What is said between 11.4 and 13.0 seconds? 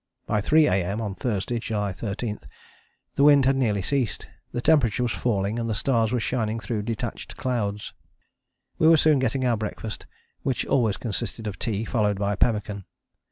of tea, followed by pemmican.